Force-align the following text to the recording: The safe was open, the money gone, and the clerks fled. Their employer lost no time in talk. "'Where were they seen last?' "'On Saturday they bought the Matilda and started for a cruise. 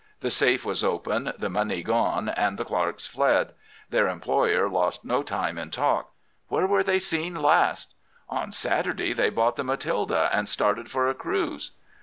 The 0.21 0.31
safe 0.31 0.65
was 0.65 0.83
open, 0.83 1.31
the 1.37 1.47
money 1.47 1.83
gone, 1.83 2.29
and 2.29 2.57
the 2.57 2.65
clerks 2.65 3.05
fled. 3.05 3.53
Their 3.91 4.07
employer 4.07 4.67
lost 4.67 5.05
no 5.05 5.21
time 5.21 5.59
in 5.59 5.69
talk. 5.69 6.09
"'Where 6.47 6.65
were 6.65 6.81
they 6.81 6.97
seen 6.97 7.35
last?' 7.35 7.93
"'On 8.27 8.51
Saturday 8.51 9.13
they 9.13 9.29
bought 9.29 9.57
the 9.57 9.63
Matilda 9.63 10.31
and 10.33 10.49
started 10.49 10.89
for 10.89 11.07
a 11.07 11.13
cruise. 11.13 11.69